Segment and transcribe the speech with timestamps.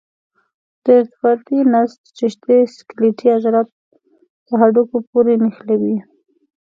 [0.83, 3.67] د ارتباطي نسج رشتې سکلیټي عضلات
[4.45, 5.97] په هډوکو پورې نښلوي.